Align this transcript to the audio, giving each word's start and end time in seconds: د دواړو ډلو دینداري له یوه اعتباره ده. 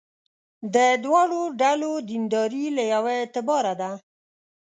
د 0.75 0.77
دواړو 1.03 1.41
ډلو 1.61 1.91
دینداري 2.09 2.65
له 2.77 2.83
یوه 2.93 3.11
اعتباره 3.21 3.73
ده. 3.81 3.91